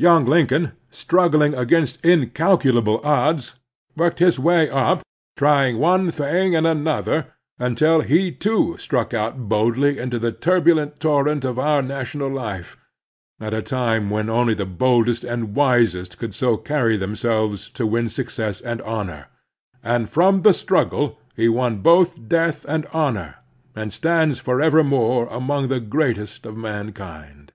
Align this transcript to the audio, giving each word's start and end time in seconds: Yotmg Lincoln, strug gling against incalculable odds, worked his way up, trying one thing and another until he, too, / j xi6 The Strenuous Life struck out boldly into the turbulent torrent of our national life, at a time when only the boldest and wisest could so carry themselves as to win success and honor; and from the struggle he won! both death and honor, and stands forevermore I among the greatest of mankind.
Yotmg 0.00 0.26
Lincoln, 0.26 0.72
strug 0.90 1.32
gling 1.32 1.54
against 1.54 2.02
incalculable 2.02 2.98
odds, 3.04 3.58
worked 3.94 4.20
his 4.20 4.38
way 4.38 4.70
up, 4.70 5.02
trying 5.36 5.76
one 5.76 6.10
thing 6.10 6.56
and 6.56 6.66
another 6.66 7.34
until 7.58 8.00
he, 8.00 8.32
too, 8.32 8.38
/ 8.38 8.38
j 8.38 8.38
xi6 8.38 8.38
The 8.38 8.38
Strenuous 8.38 8.70
Life 8.70 8.80
struck 8.80 9.12
out 9.14 9.48
boldly 9.50 9.98
into 9.98 10.18
the 10.18 10.32
turbulent 10.32 10.98
torrent 10.98 11.44
of 11.44 11.58
our 11.58 11.82
national 11.82 12.30
life, 12.30 12.78
at 13.38 13.52
a 13.52 13.60
time 13.60 14.08
when 14.08 14.30
only 14.30 14.54
the 14.54 14.64
boldest 14.64 15.24
and 15.24 15.54
wisest 15.54 16.16
could 16.16 16.32
so 16.32 16.56
carry 16.56 16.96
themselves 16.96 17.64
as 17.66 17.70
to 17.72 17.86
win 17.86 18.08
success 18.08 18.62
and 18.62 18.80
honor; 18.80 19.26
and 19.84 20.08
from 20.08 20.40
the 20.40 20.54
struggle 20.54 21.18
he 21.36 21.50
won! 21.50 21.82
both 21.82 22.26
death 22.26 22.64
and 22.66 22.86
honor, 22.94 23.34
and 23.74 23.92
stands 23.92 24.38
forevermore 24.38 25.30
I 25.30 25.36
among 25.36 25.68
the 25.68 25.80
greatest 25.80 26.46
of 26.46 26.56
mankind. 26.56 27.52